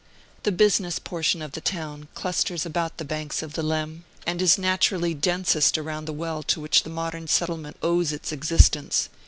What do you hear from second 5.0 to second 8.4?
densest around the well to which the modern settlement owes its